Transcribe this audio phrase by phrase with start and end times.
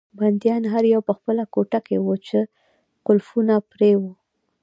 [0.17, 2.39] بندیان هر یو په خپله کوټه کې وو چې
[3.07, 4.11] قلفونه پرې وو.